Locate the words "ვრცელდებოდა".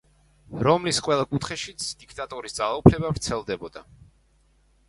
3.15-3.89